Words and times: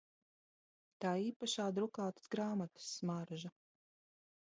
Tā 1.05 1.11
īpašā 1.27 1.67
drukātas 1.77 2.35
grāmatas 2.37 2.91
smarža! 2.97 3.57